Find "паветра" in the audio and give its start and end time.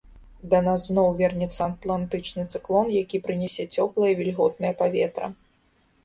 4.81-5.29